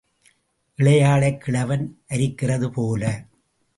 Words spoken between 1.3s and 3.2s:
கிழவன் அரிக்கிறது போல.